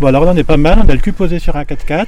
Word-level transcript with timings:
Bon, 0.00 0.08
alors 0.08 0.24
là, 0.26 0.32
on 0.34 0.36
est 0.36 0.44
pas 0.44 0.58
mal. 0.58 0.78
On 0.84 0.88
a 0.88 0.92
le 0.92 1.00
cul 1.00 1.12
posé 1.12 1.38
sur 1.38 1.56
un 1.56 1.62
4x4. 1.62 2.06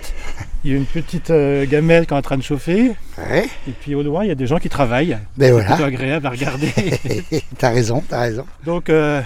Il 0.65 0.71
y 0.71 0.75
a 0.75 0.77
une 0.77 0.85
petite 0.85 1.31
euh, 1.31 1.65
gamelle 1.67 2.07
qui 2.07 2.13
est 2.13 2.17
en 2.17 2.23
train 2.23 2.37
de 2.37 2.43
chauffer. 2.43 2.93
Ouais, 3.17 3.49
Et 3.67 3.73
puis 3.81 3.95
au 3.95 4.03
loin, 4.03 4.25
il 4.25 4.29
y 4.29 4.31
a 4.31 4.35
des 4.35 4.47
gens 4.47 4.59
qui 4.59 4.69
travaillent. 4.69 5.17
ben 5.37 5.47
C'est 5.47 5.51
voilà. 5.53 5.69
plutôt 5.69 5.85
agréable 5.85 6.27
à 6.27 6.31
regarder. 6.31 6.73
t'as 7.59 7.71
raison, 7.71 8.03
t'as 8.07 8.21
raison. 8.21 8.45
Donc, 8.65 8.91
euh, 8.91 9.23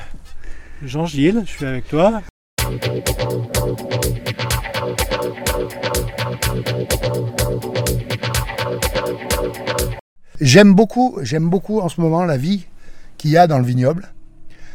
Jean-Gilles, 0.85 1.43
je 1.45 1.51
suis 1.51 1.67
avec 1.67 1.89
toi. 1.89 2.21
J'aime 10.41 10.75
beaucoup, 10.75 11.19
j'aime 11.23 11.49
beaucoup 11.49 11.81
en 11.81 11.89
ce 11.89 12.01
moment 12.01 12.25
la 12.25 12.37
vie 12.37 12.67
qu'il 13.19 13.31
y 13.31 13.37
a 13.37 13.47
dans 13.47 13.59
le 13.59 13.65
vignoble. 13.65 14.09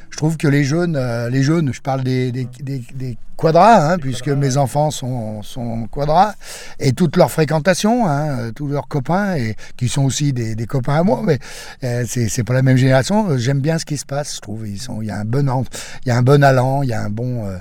Je 0.10 0.18
trouve 0.18 0.38
que 0.38 0.48
les 0.48 0.64
jeunes, 0.64 0.96
euh, 0.96 1.30
les 1.30 1.44
jeunes, 1.44 1.72
je 1.74 1.82
parle 1.82 2.04
des, 2.04 2.32
des, 2.32 2.48
des- 2.62 2.84
des 2.96 3.18
quadras, 3.36 3.94
hein, 3.94 3.98
puisque 4.00 4.26
quadras, 4.26 4.40
mes 4.40 4.58
enfants 4.58 4.90
sont, 4.90 5.44
sont 5.44 5.88
quadras, 5.88 6.34
et 6.80 6.92
toute 6.94 7.18
leur 7.18 7.30
fréquentation, 7.30 8.08
hein, 8.08 8.52
tous 8.56 8.68
leurs 8.68 8.88
copains, 8.88 9.36
et 9.36 9.56
qui 9.76 9.90
sont 9.90 10.04
aussi 10.04 10.34
des, 10.34 10.56
des 10.56 10.66
copains 10.66 10.96
à 10.96 11.04
moi, 11.04 11.22
mais 11.24 11.38
euh, 11.84 12.04
c'est 12.08 12.44
pas 12.44 12.54
la 12.54 12.64
même 12.64 12.78
génération. 12.78 13.38
J'aime 13.38 13.60
bien 13.60 13.78
ce 13.78 13.86
qui 13.86 13.98
se 13.98 14.06
passe, 14.06 14.36
je 14.38 14.42
trouve. 14.42 14.68
Ils 14.68 14.82
sont, 14.82 15.02
il 15.02 15.08
y 15.08 15.12
a 15.12 15.18
un 15.20 15.26
bon, 15.26 15.64
il 16.06 16.10
y 16.10 16.12
a 16.12 16.18
un 16.18 16.24
bon 16.24 16.44
allant, 16.44 16.82
il 16.82 16.90
y 16.90 16.94
a 16.94 17.02
un 17.04 17.10
bon, 17.12 17.46
euh, 17.46 17.58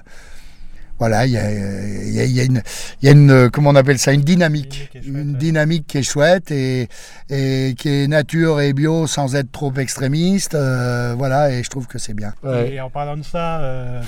voilà, 0.98 1.26
il 1.26 1.32
y 1.32 1.36
a, 1.38 1.50
y 1.50 2.20
a- 2.20 2.24
y 2.24 2.40
a 2.40 2.44
une, 2.44 2.62
il 3.02 3.06
y 3.06 3.08
a 3.08 3.12
une, 3.12 3.50
comment 3.50 3.70
on 3.70 3.74
appelle 3.76 3.98
ça, 3.98 4.12
une 4.12 4.22
dynamique, 4.22 4.90
Dynamique 4.94 4.96
qui 4.96 4.98
est 4.98 5.02
chouette, 5.02 5.06
une 5.06 5.30
ouais. 5.32 5.38
dynamique 5.38 5.86
qui 5.86 5.98
est 5.98 6.02
chouette 6.02 6.50
et, 6.50 6.88
et 7.30 7.74
qui 7.78 7.88
est 7.88 8.06
nature 8.08 8.60
et 8.60 8.72
bio 8.72 9.06
sans 9.06 9.34
être 9.36 9.52
trop 9.52 9.72
extrémiste, 9.74 10.54
euh, 10.54 11.14
voilà, 11.16 11.50
et 11.50 11.62
je 11.62 11.68
trouve 11.68 11.86
que 11.86 11.98
c'est 11.98 12.14
bien. 12.14 12.32
Et 12.68 12.80
en 12.80 12.90
parlant 12.90 13.16
de 13.16 13.22
ça, 13.24 13.60
euh, 13.60 14.00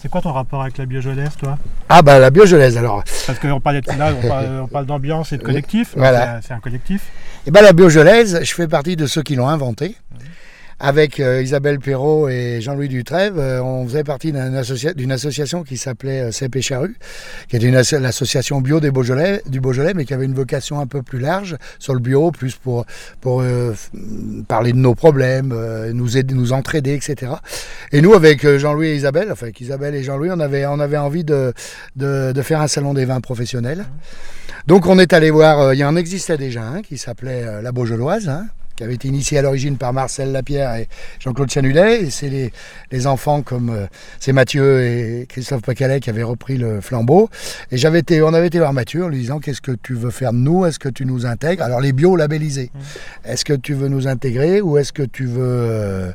c'est 0.00 0.08
quoi 0.10 0.20
ton 0.22 0.32
rapport 0.32 0.62
avec 0.62 0.78
la 0.78 0.86
biogénèse, 0.86 1.36
toi? 1.38 1.58
Ah 1.88 2.02
bah 2.02 2.18
la 2.18 2.30
biogénèse 2.30 2.76
alors. 2.76 3.04
Parce 3.26 3.38
qu'on 3.38 3.60
parlait 3.60 3.80
de, 3.80 3.98
là, 3.98 4.12
on 4.62 4.66
parle, 4.68 4.86
d'ambiance 4.86 5.32
et 5.32 5.38
de 5.38 5.42
collectif. 5.42 5.94
Voilà. 5.96 6.40
C'est- 6.42 6.52
un 6.54 6.60
collectif. 6.60 7.02
Et 7.46 7.50
ben 7.50 7.62
la 7.62 7.72
biogénèse, 7.72 8.40
je 8.42 8.54
fais 8.54 8.66
partie 8.68 8.96
de 8.96 9.06
ceux 9.06 9.22
qui 9.22 9.34
l'ont 9.36 9.48
inventé. 9.48 9.96
Avec 10.82 11.20
euh, 11.20 11.42
Isabelle 11.42 11.78
Perrault 11.78 12.30
et 12.30 12.62
Jean-Louis 12.62 12.88
Dutrève, 12.88 13.38
euh, 13.38 13.62
on 13.62 13.86
faisait 13.86 14.02
partie 14.02 14.32
associa- 14.32 14.94
d'une 14.94 15.12
association 15.12 15.62
qui 15.62 15.76
s'appelait 15.76 16.20
euh, 16.22 16.30
CP 16.32 16.62
Charrue, 16.62 16.96
qui 17.48 17.56
était 17.56 17.70
l'association 17.70 18.62
bio 18.62 18.80
des 18.80 18.90
Beaujolais, 18.90 19.42
du 19.46 19.60
Beaujolais, 19.60 19.92
mais 19.92 20.06
qui 20.06 20.14
avait 20.14 20.24
une 20.24 20.32
vocation 20.34 20.80
un 20.80 20.86
peu 20.86 21.02
plus 21.02 21.18
large 21.18 21.56
sur 21.78 21.92
le 21.92 22.00
bio, 22.00 22.30
plus 22.30 22.54
pour, 22.56 22.86
pour 23.20 23.42
euh, 23.42 23.74
parler 24.48 24.72
de 24.72 24.78
nos 24.78 24.94
problèmes, 24.94 25.54
nous 25.92 26.16
aider, 26.16 26.32
nous 26.34 26.54
entraider, 26.54 26.94
etc. 26.94 27.32
Et 27.92 28.00
nous, 28.00 28.14
avec 28.14 28.48
Jean-Louis 28.56 28.88
et 28.88 28.94
Isabelle, 28.96 29.28
enfin 29.30 29.46
avec 29.46 29.60
Isabelle 29.60 29.94
et 29.94 30.02
Jean-Louis, 30.02 30.30
on 30.32 30.40
avait, 30.40 30.64
on 30.64 30.80
avait 30.80 30.96
envie 30.96 31.24
de, 31.24 31.52
de, 31.96 32.32
de 32.32 32.42
faire 32.42 32.62
un 32.62 32.68
salon 32.68 32.94
des 32.94 33.04
vins 33.04 33.20
professionnels. 33.20 33.84
Donc 34.66 34.86
on 34.86 34.98
est 34.98 35.12
allé 35.12 35.30
voir, 35.30 35.74
il 35.74 35.78
y 35.78 35.84
en 35.84 35.94
existait 35.96 36.38
déjà 36.38 36.62
un 36.62 36.80
qui 36.80 36.96
s'appelait 36.96 37.60
La 37.60 37.70
Beaujoloise, 37.70 38.28
hein, 38.30 38.46
qui 38.80 38.84
avait 38.84 38.94
été 38.94 39.08
initié 39.08 39.36
à 39.36 39.42
l'origine 39.42 39.76
par 39.76 39.92
Marcel 39.92 40.32
Lapierre 40.32 40.74
et 40.76 40.88
Jean-Claude 41.18 41.50
Chanulet. 41.50 42.04
Et 42.04 42.08
c'est 42.08 42.30
les, 42.30 42.50
les 42.90 43.06
enfants 43.06 43.42
comme 43.42 43.68
euh, 43.68 43.86
c'est 44.18 44.32
Mathieu 44.32 44.82
et 44.82 45.26
Christophe 45.28 45.60
Pacalet 45.60 46.00
qui 46.00 46.08
avaient 46.08 46.22
repris 46.22 46.56
le 46.56 46.80
flambeau. 46.80 47.28
Et 47.70 47.76
j'avais 47.76 47.98
été, 47.98 48.22
on 48.22 48.32
avait 48.32 48.46
été 48.46 48.58
voir 48.58 48.72
Mathieu 48.72 49.04
en 49.04 49.08
lui 49.08 49.18
disant 49.18 49.38
qu'est-ce 49.38 49.60
que 49.60 49.72
tu 49.72 49.92
veux 49.92 50.08
faire 50.08 50.32
de 50.32 50.38
nous? 50.38 50.64
Est-ce 50.64 50.78
que 50.78 50.88
tu 50.88 51.04
nous 51.04 51.26
intègres? 51.26 51.62
Alors 51.62 51.82
les 51.82 51.92
bio 51.92 52.16
labellisés. 52.16 52.70
Est-ce 53.26 53.44
que 53.44 53.52
tu 53.52 53.74
veux 53.74 53.88
nous 53.88 54.08
intégrer 54.08 54.62
ou 54.62 54.78
est-ce 54.78 54.94
que 54.94 55.02
tu 55.02 55.26
veux 55.26 55.42
euh, 55.42 56.10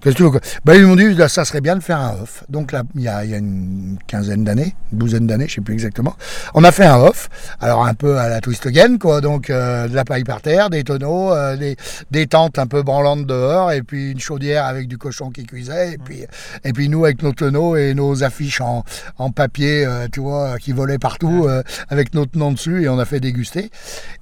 qu'est-ce 0.00 0.14
que 0.14 0.22
tu 0.22 0.30
veux 0.30 0.40
ben, 0.64 0.74
ils 0.74 0.86
m'ont 0.86 0.96
dit 0.96 1.14
ça 1.28 1.44
serait 1.44 1.60
bien 1.60 1.76
de 1.76 1.82
faire 1.82 2.00
un 2.00 2.14
off. 2.22 2.44
Donc 2.48 2.72
là 2.72 2.82
il 2.94 3.02
y 3.02 3.08
a, 3.08 3.26
il 3.26 3.30
y 3.30 3.34
a 3.34 3.38
une 3.38 3.98
quinzaine 4.06 4.42
d'années, 4.42 4.74
une 4.90 4.98
douzaine 4.98 5.26
d'années, 5.26 5.48
je 5.48 5.56
sais 5.56 5.60
plus 5.60 5.74
exactement. 5.74 6.16
On 6.54 6.64
a 6.64 6.72
fait 6.72 6.86
un 6.86 6.96
off. 6.96 7.28
Alors 7.60 7.84
un 7.84 7.92
peu 7.92 8.16
à 8.16 8.30
la 8.30 8.40
twist 8.40 8.64
again 8.64 8.96
quoi. 8.96 9.20
Donc 9.20 9.50
euh, 9.50 9.86
de 9.86 9.94
la 9.94 10.06
paille 10.06 10.24
par 10.24 10.40
terre, 10.40 10.70
des 10.70 10.82
tonneaux, 10.82 11.32
euh, 11.34 11.56
des, 11.56 11.76
des 12.10 12.26
tentes 12.26 12.58
un 12.58 12.66
peu 12.66 12.82
branlantes 12.82 13.26
dehors 13.26 13.72
et 13.72 13.82
puis 13.82 14.12
une 14.12 14.20
chaudière 14.20 14.64
avec 14.64 14.88
du 14.88 14.98
cochon 14.98 15.30
qui 15.30 15.44
cuisait 15.44 15.94
et 15.94 15.98
puis 15.98 16.24
et 16.64 16.72
puis 16.72 16.88
nous 16.88 17.04
avec 17.04 17.22
nos 17.22 17.32
tonneaux 17.32 17.76
et 17.76 17.94
nos 17.94 18.22
affiches 18.22 18.60
en, 18.60 18.84
en 19.18 19.30
papier 19.30 19.84
euh, 19.84 20.06
tu 20.10 20.20
vois 20.20 20.58
qui 20.58 20.72
volaient 20.72 20.98
partout 20.98 21.46
euh, 21.46 21.62
avec 21.88 22.14
notre 22.14 22.38
nom 22.38 22.52
dessus 22.52 22.84
et 22.84 22.88
on 22.88 22.98
a 22.98 23.04
fait 23.04 23.20
déguster 23.20 23.70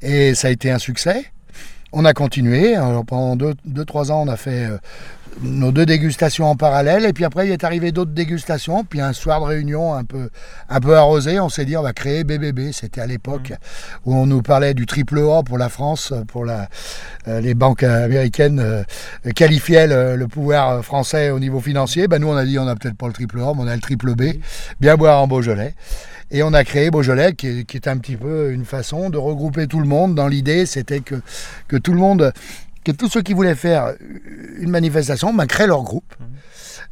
et 0.03 0.35
ça 0.35 0.49
a 0.49 0.51
été 0.51 0.71
un 0.71 0.79
succès. 0.79 1.27
On 1.97 2.05
a 2.05 2.13
continué. 2.13 2.75
Alors, 2.75 3.05
pendant 3.05 3.37
2-3 3.69 4.11
ans, 4.11 4.23
on 4.23 4.29
a 4.29 4.37
fait 4.37 4.65
euh, 4.65 4.79
nos 5.43 5.73
deux 5.73 5.87
dégustations 5.87 6.47
en 6.47 6.57
parallèle. 6.57 7.05
Et 7.05 7.13
puis 7.13 7.25
après, 7.25 7.47
il 7.47 7.53
est 7.53 7.65
arrivé 7.65 7.93
d'autres 7.93 8.13
dégustations. 8.13 8.85
Puis 8.85 9.01
un 9.01 9.13
soir 9.13 9.41
de 9.41 9.47
réunion 9.47 9.95
un 9.95 10.05
peu, 10.05 10.29
arrosé, 10.69 11.41
on 11.41 11.49
s'est 11.49 11.65
dit 11.65 11.77
on 11.77 11.83
va 11.83 11.93
créer 11.93 12.25
BBB. 12.25 12.73
C'était 12.73 13.01
à 13.01 13.07
l'époque 13.07 13.53
où 14.05 14.15
on 14.15 14.27
nous 14.27 14.43
parlait 14.43 14.75
du 14.75 14.87
triple 14.87 15.19
A 15.21 15.43
pour 15.43 15.59
la 15.59 15.69
France, 15.69 16.13
pour 16.29 16.47
euh, 16.49 17.41
les 17.41 17.55
banques 17.55 17.83
américaines 17.83 18.61
euh, 18.61 18.83
qualifiaient 19.35 19.87
le, 19.87 20.27
pouvoir 20.27 20.85
français 20.85 21.31
au 21.31 21.39
niveau 21.39 21.61
financier. 21.61 22.09
Ben, 22.09 22.21
nous, 22.21 22.29
on 22.29 22.37
a 22.37 22.45
dit 22.45 22.59
on 22.59 22.65
n'a 22.65 22.77
peut-être 22.77 22.97
pas 22.97 23.07
le 23.07 23.13
triple 23.13 23.41
A, 23.41 23.53
mais 23.55 23.63
on 23.63 23.69
a 23.69 23.75
le 23.75 23.81
triple 23.81 24.15
B. 24.15 24.41
Bien 24.81 24.97
boire 24.97 25.21
en 25.21 25.27
Beaujolais. 25.27 25.75
Et 26.31 26.43
on 26.43 26.53
a 26.53 26.65
créé 26.65 26.91
Beaujolais, 26.91 27.35
qui 27.35 27.47
est, 27.49 27.87
un 27.87 27.99
petit 27.99 28.17
peu 28.17 28.51
une 28.51 28.65
façon 28.65 29.11
de 29.11 29.19
regrouper 29.19 29.67
tout 29.67 29.79
le 29.79 29.87
monde. 29.87 30.15
Dans 30.15 30.27
l'idée, 30.27 30.67
c'était 30.67 31.01
que 31.01 31.77
tout 31.77 31.93
le 31.93 31.99
monde, 31.99 32.33
que 32.85 32.93
tous 32.93 33.09
ceux 33.09 33.23
qui 33.23 33.33
voulaient 33.33 33.55
faire 33.55 33.95
une 34.59 34.71
manifestation, 34.71 35.33
ben, 35.33 35.47
créent 35.47 35.67
leur 35.67 35.83
groupe. 35.83 36.15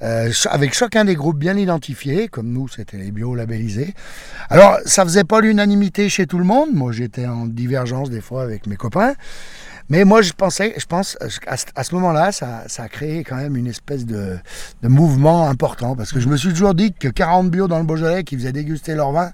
Euh, 0.02 0.24
ch- 0.32 0.48
avec 0.50 0.74
chacun 0.74 1.04
des 1.04 1.14
groupes 1.14 1.38
bien 1.38 1.56
identifiés, 1.56 2.26
comme 2.28 2.48
nous, 2.50 2.66
c'était 2.66 2.96
les 2.96 3.12
bio 3.12 3.34
labellisés. 3.36 3.94
Alors, 4.50 4.78
ça 4.84 5.04
faisait 5.04 5.22
pas 5.22 5.40
l'unanimité 5.40 6.08
chez 6.08 6.26
tout 6.26 6.38
le 6.38 6.44
monde. 6.44 6.70
Moi, 6.72 6.90
j'étais 6.92 7.26
en 7.26 7.46
divergence 7.46 8.10
des 8.10 8.20
fois 8.20 8.42
avec 8.42 8.66
mes 8.66 8.74
copains. 8.76 9.14
Mais 9.88 10.04
moi, 10.04 10.22
je 10.22 10.32
pensais, 10.32 10.74
je 10.76 10.86
pense, 10.86 11.18
à 11.46 11.84
ce, 11.84 11.94
moment-là, 11.94 12.32
ça, 12.32 12.64
a 12.76 12.88
créé 12.88 13.24
quand 13.24 13.36
même 13.36 13.56
une 13.56 13.66
espèce 13.66 14.06
de, 14.06 14.38
mouvement 14.82 15.48
important. 15.48 15.96
Parce 15.96 16.12
que 16.12 16.20
je 16.20 16.28
me 16.28 16.36
suis 16.36 16.50
toujours 16.50 16.74
dit 16.74 16.92
que 16.92 17.08
40 17.08 17.50
bio 17.50 17.68
dans 17.68 17.78
le 17.78 17.84
Beaujolais 17.84 18.24
qui 18.24 18.36
faisaient 18.36 18.52
déguster 18.52 18.94
leur 18.94 19.12
vin, 19.12 19.32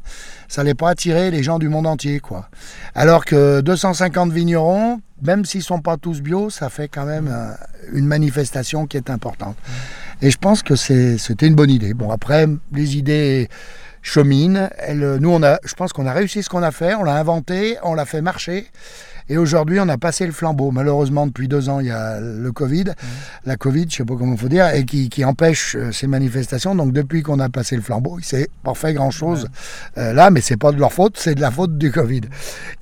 ça 0.48 0.62
n'allait 0.62 0.74
pas 0.74 0.90
attirer 0.90 1.30
les 1.30 1.42
gens 1.42 1.58
du 1.58 1.68
monde 1.68 1.86
entier, 1.86 2.20
quoi. 2.20 2.48
Alors 2.94 3.24
que 3.24 3.60
250 3.60 4.32
vignerons, 4.32 5.00
même 5.22 5.44
s'ils 5.44 5.62
sont 5.62 5.80
pas 5.80 5.96
tous 5.96 6.20
bio, 6.20 6.50
ça 6.50 6.68
fait 6.70 6.88
quand 6.88 7.04
même 7.04 7.28
euh, 7.30 7.52
une 7.92 8.06
manifestation 8.06 8.86
qui 8.86 8.96
est 8.96 9.10
importante. 9.10 9.56
Et 10.22 10.30
je 10.30 10.38
pense 10.38 10.62
que 10.62 10.74
c'était 10.74 11.46
une 11.46 11.54
bonne 11.54 11.70
idée. 11.70 11.94
Bon, 11.94 12.10
après, 12.10 12.46
les 12.72 12.96
idées 12.96 13.48
cheminent. 14.02 14.68
Nous, 14.94 15.40
je 15.64 15.74
pense 15.74 15.92
qu'on 15.92 16.06
a 16.06 16.12
réussi 16.12 16.42
ce 16.42 16.48
qu'on 16.48 16.62
a 16.62 16.70
fait. 16.70 16.94
On 16.94 17.04
l'a 17.04 17.14
inventé, 17.14 17.76
on 17.82 17.94
l'a 17.94 18.04
fait 18.04 18.22
marcher. 18.22 18.66
Et 19.28 19.36
aujourd'hui, 19.36 19.78
on 19.80 19.88
a 19.88 19.98
passé 19.98 20.26
le 20.26 20.32
flambeau. 20.32 20.70
Malheureusement, 20.70 21.26
depuis 21.26 21.48
deux 21.48 21.68
ans, 21.68 21.80
il 21.80 21.86
y 21.86 21.90
a 21.90 22.20
le 22.20 22.50
Covid, 22.52 22.84
la 23.44 23.56
Covid, 23.56 23.86
je 23.90 23.96
sais 23.96 24.04
pas 24.04 24.14
comment 24.16 24.32
il 24.32 24.38
faut 24.38 24.48
dire, 24.48 24.68
et 24.74 24.84
qui, 24.84 25.08
qui 25.08 25.24
empêche 25.24 25.76
euh, 25.76 25.92
ces 25.92 26.06
manifestations. 26.06 26.74
Donc, 26.74 26.92
depuis 26.92 27.22
qu'on 27.22 27.38
a 27.40 27.48
passé 27.48 27.76
le 27.76 27.82
flambeau, 27.82 28.18
il 28.18 28.24
s'est 28.24 28.48
pas 28.62 28.74
fait 28.74 28.94
grand-chose 28.94 29.48
euh, 29.98 30.12
là, 30.12 30.30
mais 30.30 30.40
c'est 30.40 30.56
pas 30.56 30.72
de 30.72 30.78
leur 30.78 30.92
faute, 30.92 31.16
c'est 31.18 31.34
de 31.34 31.40
la 31.40 31.50
faute 31.50 31.76
du 31.76 31.92
Covid. 31.92 32.22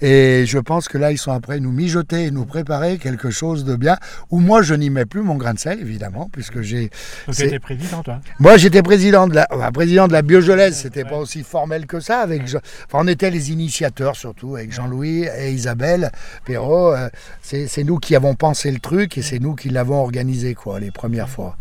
Et 0.00 0.44
je 0.46 0.58
pense 0.58 0.88
que 0.88 0.98
là, 0.98 1.12
ils 1.12 1.18
sont 1.18 1.32
après 1.32 1.60
nous 1.60 1.72
mijoter 1.72 2.24
et 2.24 2.30
nous 2.30 2.44
préparer 2.44 2.98
quelque 2.98 3.30
chose 3.30 3.64
de 3.64 3.76
bien. 3.76 3.96
Où 4.30 4.40
moi, 4.40 4.62
je 4.62 4.74
n'y 4.74 4.90
mets 4.90 5.06
plus 5.06 5.22
mon 5.22 5.34
grain 5.36 5.54
de 5.54 5.58
sel, 5.58 5.80
évidemment, 5.80 6.28
puisque 6.32 6.60
j'ai 6.60 6.90
Donc, 7.26 7.40
étais 7.40 7.58
président, 7.58 8.02
toi. 8.02 8.20
moi, 8.38 8.56
j'étais 8.56 8.82
président 8.82 9.26
de 9.26 9.34
la, 9.34 9.46
enfin, 9.50 9.72
président 9.72 10.06
de 10.06 10.12
la 10.12 10.22
Biogelaise. 10.22 10.76
C'était 10.76 11.04
pas 11.04 11.16
aussi 11.16 11.42
formel 11.42 11.86
que 11.86 12.00
ça. 12.00 12.20
Avec, 12.20 12.42
enfin, 12.42 12.98
on 13.04 13.08
était 13.08 13.30
les 13.30 13.50
initiateurs 13.50 14.16
surtout 14.16 14.56
avec 14.56 14.72
Jean-Louis 14.72 15.26
et 15.38 15.50
Isabelle 15.50 16.10
Perrault. 16.44 16.92
euh, 16.94 17.08
c'est, 17.42 17.84
nous 17.84 17.98
qui 17.98 18.16
avons 18.16 18.34
pensé 18.34 18.70
le 18.70 18.78
truc 18.80 19.16
et 19.18 19.22
c'est 19.22 19.38
nous 19.38 19.54
qui 19.54 19.68
l'avons 19.68 20.00
organisé 20.02 20.54
quoi 20.54 20.80
les 20.80 20.90
premières 20.90 21.28
fois. 21.28 21.56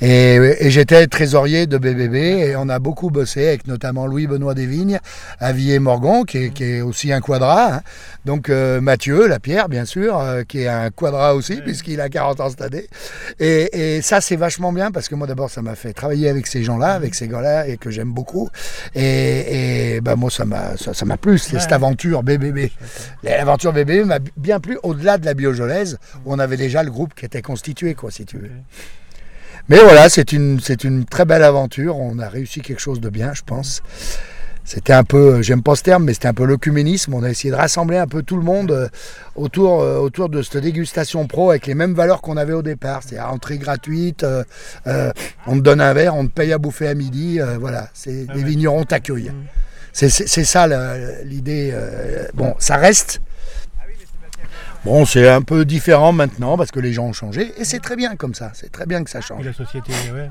Et, 0.00 0.34
et 0.60 0.70
j'étais 0.70 1.06
trésorier 1.06 1.66
de 1.66 1.78
BBB 1.78 2.14
et 2.14 2.56
on 2.56 2.68
a 2.68 2.78
beaucoup 2.78 3.10
bossé 3.10 3.46
avec 3.48 3.66
notamment 3.66 4.06
Louis 4.06 4.26
Benoît 4.26 4.54
Desvignes, 4.54 4.98
Avier 5.38 5.78
Morgon 5.78 6.24
qui 6.24 6.38
est, 6.38 6.50
qui 6.50 6.64
est 6.64 6.80
aussi 6.80 7.12
un 7.12 7.20
quadra. 7.20 7.74
hein. 7.74 7.80
Donc 8.24 8.48
euh, 8.48 8.80
Mathieu 8.80 9.26
Lapierre 9.28 9.68
bien 9.68 9.84
sûr 9.84 10.18
euh, 10.18 10.42
qui 10.42 10.62
est 10.62 10.68
un 10.68 10.90
quadra 10.90 11.34
aussi 11.34 11.60
puisqu'il 11.62 12.00
a 12.00 12.08
40 12.08 12.40
ans 12.40 12.50
cette 12.50 12.62
année. 12.62 12.86
Et, 13.38 13.96
et 13.96 14.02
ça, 14.02 14.20
c'est 14.20 14.36
vachement 14.36 14.72
bien 14.72 14.90
parce 14.90 15.08
que 15.08 15.14
moi, 15.14 15.26
d'abord, 15.26 15.50
ça 15.50 15.62
m'a 15.62 15.74
fait 15.74 15.92
travailler 15.92 16.28
avec 16.28 16.46
ces 16.46 16.62
gens-là, 16.62 16.92
avec 16.94 17.14
ces 17.14 17.28
gars-là, 17.28 17.66
et 17.68 17.76
que 17.76 17.90
j'aime 17.90 18.12
beaucoup. 18.12 18.48
Et, 18.94 19.96
et 19.96 20.00
ben, 20.00 20.16
moi, 20.16 20.30
ça 20.30 20.44
m'a 20.44 20.76
ça, 20.76 20.94
ça 20.94 21.04
plu, 21.16 21.38
cette 21.38 21.72
aventure 21.72 22.22
BBB. 22.22 22.70
L'aventure 23.22 23.72
BBB 23.72 24.01
m'a 24.04 24.18
bien 24.36 24.60
plu 24.60 24.78
au-delà 24.82 25.18
de 25.18 25.24
la 25.26 25.34
biojolaise, 25.34 25.98
où 26.24 26.32
on 26.32 26.38
avait 26.38 26.56
déjà 26.56 26.82
le 26.82 26.90
groupe 26.90 27.14
qui 27.14 27.24
était 27.24 27.42
constitué, 27.42 27.94
quoi, 27.94 28.10
si 28.10 28.24
tu 28.24 28.38
veux. 28.38 28.50
Mais 29.68 29.78
voilà, 29.78 30.08
c'est 30.08 30.32
une, 30.32 30.58
c'est 30.60 30.84
une 30.84 31.04
très 31.04 31.24
belle 31.24 31.44
aventure. 31.44 31.96
On 31.96 32.18
a 32.18 32.28
réussi 32.28 32.60
quelque 32.60 32.80
chose 32.80 33.00
de 33.00 33.08
bien, 33.08 33.32
je 33.34 33.42
pense. 33.42 33.82
c'était 34.64 34.92
un 34.92 35.02
peu, 35.04 35.42
j'aime 35.42 35.62
pas 35.62 35.74
ce 35.74 35.82
terme, 35.82 36.04
mais 36.04 36.14
c'était 36.14 36.28
un 36.28 36.34
peu 36.34 36.44
l'œcuménisme. 36.44 37.14
On 37.14 37.22
a 37.24 37.30
essayé 37.30 37.50
de 37.50 37.56
rassembler 37.56 37.96
un 37.96 38.06
peu 38.06 38.22
tout 38.22 38.36
le 38.36 38.42
monde 38.44 38.70
euh, 38.70 38.88
autour, 39.34 39.82
euh, 39.82 39.98
autour 39.98 40.28
de 40.28 40.40
cette 40.42 40.58
dégustation 40.62 41.26
pro 41.26 41.50
avec 41.50 41.66
les 41.66 41.74
mêmes 41.74 41.94
valeurs 41.94 42.22
qu'on 42.22 42.36
avait 42.36 42.52
au 42.52 42.62
départ. 42.62 43.02
C'est-à-dire 43.02 43.28
entrée 43.32 43.58
gratuite, 43.58 44.24
euh, 44.24 45.12
on 45.46 45.56
te 45.56 45.62
donne 45.62 45.80
un 45.80 45.92
verre, 45.94 46.14
on 46.14 46.26
te 46.26 46.32
paye 46.32 46.52
à 46.52 46.58
bouffer 46.58 46.86
à 46.88 46.94
midi. 46.94 47.40
voilà, 47.60 47.88
c'est 47.92 48.26
Ah 48.28 48.34
les 48.34 48.42
vignerons 48.44 48.84
t'accueillent. 48.84 49.30
Mm. 49.30 49.44
C'est 49.92 50.08
c'est- 50.08 50.26
c'est 50.26 50.44
ça 50.44 50.66
l'idée. 51.24 51.74
bon, 52.34 52.54
ça 52.58 52.76
reste. 52.76 53.20
Bon, 54.84 55.04
c'est 55.04 55.28
un 55.28 55.42
peu 55.42 55.64
différent 55.64 56.12
maintenant 56.12 56.56
parce 56.56 56.70
que 56.70 56.80
les 56.80 56.92
gens 56.92 57.04
ont 57.04 57.12
changé 57.12 57.52
et 57.56 57.64
c'est 57.64 57.78
très 57.78 57.96
bien 57.96 58.16
comme 58.16 58.34
ça. 58.34 58.50
C'est 58.54 58.72
très 58.72 58.86
bien 58.86 59.04
que 59.04 59.10
ça 59.10 59.20
change. 59.20 59.40
Et 59.42 59.44
la 59.44 59.52
société, 59.52 59.92
ouais. 60.12 60.30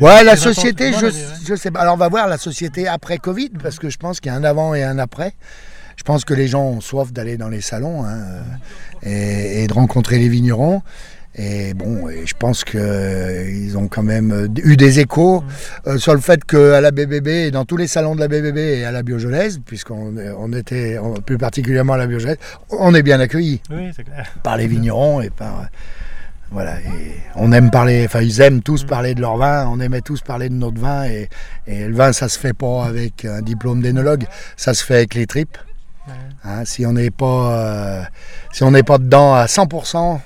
Ouais, 0.00 0.22
la 0.22 0.36
société, 0.36 0.92
je, 0.92 1.54
sais 1.56 1.70
pas. 1.70 1.80
Alors, 1.80 1.94
on 1.94 1.98
va 1.98 2.08
voir 2.08 2.28
la 2.28 2.38
société 2.38 2.86
après 2.86 3.18
Covid, 3.18 3.50
parce 3.60 3.78
que 3.78 3.90
je 3.90 3.98
pense 3.98 4.20
qu'il 4.20 4.30
y 4.30 4.34
a 4.34 4.38
un 4.38 4.44
avant 4.44 4.74
et 4.74 4.84
un 4.84 4.98
après. 4.98 5.34
Je 5.96 6.04
pense 6.04 6.24
que 6.24 6.32
les 6.32 6.46
gens 6.46 6.62
ont 6.62 6.80
soif 6.80 7.12
d'aller 7.12 7.36
dans 7.36 7.48
les 7.48 7.60
salons 7.60 8.04
hein, 8.04 8.18
euh, 8.18 8.42
et, 9.02 9.64
et 9.64 9.66
de 9.66 9.72
rencontrer 9.72 10.18
les 10.18 10.28
vignerons. 10.28 10.82
Et 11.40 11.72
bon, 11.72 12.08
et 12.08 12.26
je 12.26 12.34
pense 12.36 12.64
qu'ils 12.64 13.78
ont 13.78 13.86
quand 13.86 14.02
même 14.02 14.32
euh, 14.32 14.48
eu 14.64 14.76
des 14.76 14.98
échos 14.98 15.44
euh, 15.86 15.96
sur 15.96 16.12
le 16.14 16.20
fait 16.20 16.44
qu'à 16.44 16.80
la 16.80 16.90
BBB 16.90 17.28
et 17.28 17.50
dans 17.52 17.64
tous 17.64 17.76
les 17.76 17.86
salons 17.86 18.16
de 18.16 18.20
la 18.20 18.26
BBB 18.26 18.56
et 18.58 18.84
à 18.84 18.90
la 18.90 19.04
Biogelaise, 19.04 19.60
puisqu'on 19.64 20.14
on 20.36 20.52
était 20.52 20.98
on- 21.00 21.14
plus 21.14 21.38
particulièrement 21.38 21.92
à 21.92 21.96
la 21.98 22.06
Biogelaise, 22.08 22.38
on 22.70 22.92
est 22.94 23.02
bien 23.04 23.20
accueillis 23.20 23.60
Oui, 23.70 23.90
c'est 23.94 24.02
clair. 24.02 24.26
par 24.42 24.56
les 24.56 24.66
vignerons 24.66 25.20
et 25.20 25.30
par. 25.30 25.60
euh, 25.60 25.64
Voilà, 26.50 26.80
et 26.80 27.12
on 27.36 27.52
aime 27.52 27.70
parler, 27.70 28.04
enfin 28.06 28.22
ils 28.22 28.40
aiment 28.40 28.62
tous 28.62 28.82
parler 28.84 29.14
de 29.14 29.20
leur 29.20 29.36
vin, 29.36 29.68
on 29.68 29.78
aimait 29.80 30.00
tous 30.00 30.22
parler 30.22 30.48
de 30.48 30.54
notre 30.54 30.80
vin 30.80 31.04
et, 31.04 31.28
et 31.66 31.84
le 31.86 31.94
vin 31.94 32.12
ça 32.14 32.28
se 32.28 32.38
fait 32.38 32.54
pas 32.54 32.86
avec 32.86 33.24
un 33.26 33.42
diplôme 33.42 33.80
d'énologue, 33.82 34.24
ça 34.56 34.72
se 34.74 34.82
fait 34.84 34.96
avec 34.96 35.14
les 35.14 35.26
tripes. 35.26 35.58
Hein. 36.44 36.64
si 36.64 36.86
on 36.86 36.94
n'est 36.94 37.10
pas, 37.10 37.52
euh, 37.52 38.02
si 38.52 38.62
on 38.64 38.70
n'est 38.70 38.82
pas 38.82 38.96
dedans 38.98 39.34
à 39.34 39.44
100%, 39.46 40.20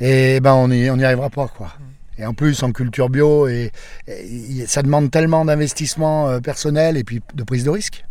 et 0.00 0.40
ben 0.40 0.54
on 0.54 0.68
n'y 0.68 0.88
on 0.90 0.96
y 0.98 1.04
arrivera 1.04 1.30
pas 1.30 1.48
quoi. 1.48 1.72
Et 2.16 2.24
en 2.24 2.32
plus 2.32 2.62
en 2.62 2.70
culture 2.70 3.08
bio 3.10 3.48
et, 3.48 3.72
et 4.06 4.66
ça 4.68 4.82
demande 4.82 5.10
tellement 5.10 5.44
d'investissement 5.44 6.28
euh, 6.28 6.38
personnel 6.40 6.96
et 6.96 7.02
puis 7.02 7.20
de 7.34 7.42
prise 7.42 7.64
de 7.64 7.70
risque. 7.70 8.04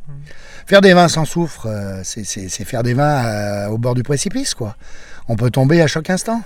Faire 0.65 0.81
des 0.81 0.93
vins 0.93 1.07
sans 1.07 1.23
soufre, 1.25 1.67
euh, 1.67 2.01
c'est- 2.03 2.49
faire 2.65 2.83
des 2.83 2.93
vins 2.93 3.25
euh, 3.25 3.67
au 3.67 3.77
bord 3.77 3.95
du 3.95 4.03
précipice 4.03 4.53
quoi. 4.55 4.75
On 5.29 5.35
peut 5.37 5.49
tomber 5.51 5.81
à 5.81 5.87
chaque 5.87 6.09
instant. 6.09 6.41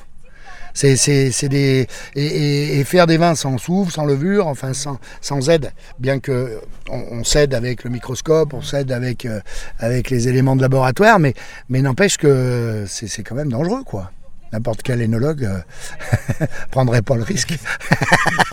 C'est 0.75 0.95
c'est- 0.95 1.31
c'est 1.31 1.49
des 1.49 1.87
et, 2.15 2.23
et- 2.25 2.79
et 2.79 2.83
faire 2.83 3.07
des 3.07 3.17
vins 3.17 3.33
sans 3.33 3.57
soufre, 3.57 3.91
sans 3.91 4.05
levure, 4.05 4.45
enfin 4.45 4.73
sans, 4.73 4.99
sans 5.21 5.49
aide, 5.49 5.71
bien 5.97 6.19
que 6.19 6.59
on, 6.91 7.03
on 7.11 7.23
s'aide 7.23 7.55
avec 7.55 7.83
le 7.83 7.89
microscope, 7.89 8.53
on 8.53 8.61
s'aide 8.61 8.91
avec 8.91 9.25
euh, 9.25 9.39
avec 9.79 10.11
les 10.11 10.27
éléments 10.27 10.55
de 10.55 10.61
laboratoire, 10.61 11.17
mais 11.17 11.33
mais 11.69 11.81
n'empêche 11.81 12.17
que 12.17 12.85
c'est 12.87 13.07
c'est 13.07 13.23
quand 13.23 13.33
même 13.35 13.51
dangereux 13.51 13.83
quoi. 13.83 14.11
N'importe 14.53 14.81
quel 14.81 15.01
énologue 15.01 15.44
euh, 15.44 16.45
prendrait 16.71 17.01
pas 17.01 17.15
le 17.15 17.23
risque. 17.23 17.57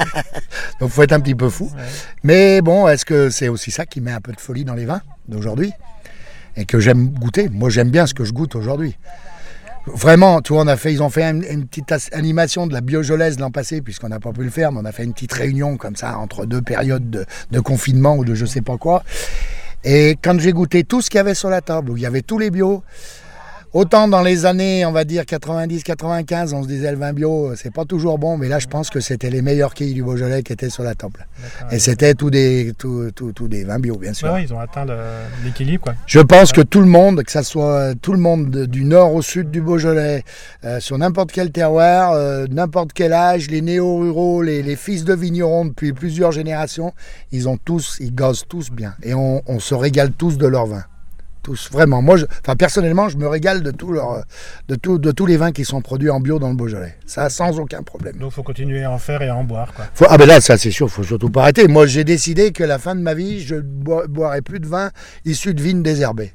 Donc 0.80 0.90
faut 0.90 1.02
être 1.02 1.12
un 1.12 1.20
petit 1.20 1.34
peu 1.34 1.48
fou. 1.48 1.70
Ouais. 1.74 1.82
Mais 2.22 2.62
bon, 2.62 2.88
est-ce 2.88 3.04
que 3.04 3.30
c'est 3.30 3.48
aussi 3.48 3.70
ça 3.70 3.86
qui 3.86 4.00
met 4.00 4.12
un 4.12 4.20
peu 4.20 4.32
de 4.32 4.40
folie 4.40 4.64
dans 4.64 4.74
les 4.74 4.84
vins 4.84 5.02
d'aujourd'hui 5.28 5.72
et 6.56 6.64
que 6.64 6.80
j'aime 6.80 7.08
goûter? 7.10 7.48
Moi, 7.48 7.70
j'aime 7.70 7.90
bien 7.90 8.06
ce 8.06 8.14
que 8.14 8.24
je 8.24 8.32
goûte 8.32 8.56
aujourd'hui. 8.56 8.96
Vraiment, 9.86 10.40
tu 10.40 10.54
vois, 10.54 10.62
on 10.62 10.66
a 10.66 10.76
fait, 10.76 10.92
ils 10.92 11.02
ont 11.02 11.10
fait 11.10 11.24
une, 11.24 11.44
une 11.44 11.66
petite 11.66 11.92
animation 12.12 12.66
de 12.66 12.72
la 12.72 12.80
biogelaise 12.80 13.38
l'an 13.38 13.50
passé, 13.50 13.82
puisqu'on 13.82 14.08
n'a 14.08 14.18
pas 14.18 14.32
pu 14.32 14.42
le 14.42 14.50
faire, 14.50 14.72
mais 14.72 14.80
on 14.80 14.84
a 14.86 14.92
fait 14.92 15.04
une 15.04 15.12
petite 15.12 15.32
réunion 15.32 15.76
comme 15.76 15.94
ça 15.94 16.16
entre 16.18 16.46
deux 16.46 16.62
périodes 16.62 17.10
de, 17.10 17.26
de 17.50 17.60
confinement 17.60 18.16
ou 18.16 18.24
de 18.24 18.34
je 18.34 18.46
sais 18.46 18.62
pas 18.62 18.78
quoi. 18.78 19.04
Et 19.84 20.16
quand 20.22 20.40
j'ai 20.40 20.52
goûté 20.52 20.84
tout 20.84 21.02
ce 21.02 21.10
qu'il 21.10 21.18
y 21.18 21.20
avait 21.20 21.34
sur 21.34 21.50
la 21.50 21.60
table, 21.60 21.90
où 21.90 21.96
il 21.98 22.02
y 22.02 22.06
avait 22.06 22.22
tous 22.22 22.38
les 22.38 22.50
bios, 22.50 22.82
autant 23.74 24.08
dans 24.08 24.22
les 24.22 24.46
années, 24.46 24.86
on 24.86 24.92
va 24.92 25.04
dire 25.04 25.24
90-95, 25.24 26.54
on 26.54 26.62
se 26.62 26.68
disait 26.68 26.90
le 26.90 26.96
vin 26.96 27.12
bio, 27.12 27.54
c'est 27.56 27.72
pas 27.72 27.84
toujours 27.84 28.18
bon, 28.18 28.38
mais 28.38 28.48
là, 28.48 28.58
je 28.58 28.66
pense 28.66 28.88
que 28.88 29.00
c'était 29.00 29.28
les 29.28 29.42
meilleurs 29.42 29.74
quilles 29.74 29.92
du 29.94 30.02
Beaujolais 30.02 30.42
qui 30.42 30.52
étaient 30.52 30.70
sur 30.70 30.82
la 30.84 30.94
table. 30.94 31.26
Et 31.70 31.78
c'était 31.78 32.14
tous 32.14 32.30
des, 32.30 32.72
tous, 32.78 33.10
tous- 33.12 33.32
tous 33.32 33.48
des 33.48 33.64
vins 33.64 33.78
bio, 33.78 33.96
bien 33.96 34.14
sûr. 34.14 34.28
Ouais, 34.28 34.34
ouais, 34.34 34.42
ils 34.44 34.54
ont 34.54 34.60
atteint 34.60 34.86
l'équilibre, 35.44 35.84
quoi. 35.84 35.94
Je 36.06 36.20
pense 36.20 36.52
que 36.52 36.60
tout 36.62 36.80
le 36.80 36.86
monde, 36.86 37.22
que 37.22 37.30
ça 37.32 37.42
soit 37.42 37.94
tout 38.00 38.12
le 38.12 38.18
monde 38.18 38.48
de- 38.50 38.64
du 38.66 38.84
nord 38.84 39.12
au 39.14 39.20
sud 39.22 39.50
du 39.50 39.60
Beaujolais, 39.60 40.22
euh, 40.64 40.80
sur 40.80 40.96
n'importe 40.96 41.32
quel 41.32 41.50
terroir, 41.50 42.12
euh, 42.12 42.46
n'importe 42.50 42.92
quel 42.94 43.12
âge, 43.12 43.50
les 43.50 43.60
néo-ruraux, 43.60 44.42
les, 44.42 44.62
les 44.62 44.76
fils 44.76 45.04
de 45.04 45.14
vignerons 45.14 45.66
depuis 45.66 45.92
plusieurs 45.92 46.32
générations, 46.32 46.92
ils 47.32 47.48
ont 47.48 47.56
tous, 47.56 47.96
ils 48.00 48.14
gazent 48.14 48.44
tous 48.48 48.70
bien. 48.70 48.94
Et 49.02 49.14
on, 49.14 49.42
on 49.46 49.58
se 49.58 49.74
régale 49.74 50.12
tous 50.12 50.38
de 50.38 50.46
leur 50.46 50.66
vin. 50.66 50.84
Tous, 51.44 51.68
vraiment. 51.70 52.00
Moi, 52.00 52.16
je, 52.16 52.24
enfin, 52.40 52.56
personnellement, 52.56 53.10
je 53.10 53.18
me 53.18 53.28
régale 53.28 53.62
de, 53.62 53.70
tout 53.70 53.92
leur, 53.92 54.24
de, 54.68 54.74
tout, 54.76 54.98
de 54.98 55.12
tous 55.12 55.26
les 55.26 55.36
vins 55.36 55.52
qui 55.52 55.66
sont 55.66 55.82
produits 55.82 56.08
en 56.08 56.18
bio 56.18 56.38
dans 56.38 56.48
le 56.48 56.54
Beaujolais. 56.56 56.96
Ça, 57.04 57.28
sans 57.28 57.60
aucun 57.60 57.82
problème. 57.82 58.16
Donc, 58.16 58.32
il 58.32 58.34
faut 58.36 58.42
continuer 58.42 58.82
à 58.82 58.90
en 58.90 58.96
faire 58.98 59.20
et 59.20 59.28
à 59.28 59.36
en 59.36 59.44
boire, 59.44 59.74
quoi. 59.74 59.84
Faut- 59.92 60.06
ah 60.08 60.16
ben 60.16 60.26
là, 60.26 60.40
ça 60.40 60.56
c'est 60.56 60.70
sûr, 60.70 60.90
faut 60.90 61.02
surtout 61.02 61.28
pas 61.28 61.42
arrêter. 61.42 61.68
Moi, 61.68 61.86
j'ai 61.86 62.02
décidé 62.02 62.50
que 62.52 62.64
la 62.64 62.78
fin 62.78 62.94
de 62.94 63.02
ma 63.02 63.12
vie, 63.12 63.42
je 63.42 63.56
ne 63.56 63.60
boirai 64.06 64.40
plus 64.40 64.58
de 64.58 64.66
vin 64.66 64.90
issu 65.26 65.52
de 65.52 65.60
vignes 65.60 65.82
désherbées. 65.82 66.32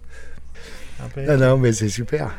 Ah 1.28 1.38
non, 1.38 1.58
mais 1.58 1.74
c'est 1.74 1.90
super. 1.90 2.30